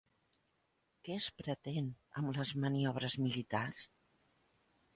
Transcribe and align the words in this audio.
Què 1.07 1.17
es 1.23 1.27
pretén 1.41 1.91
amb 2.21 2.33
les 2.39 2.55
maniobres 2.65 3.19
militars? 3.27 3.89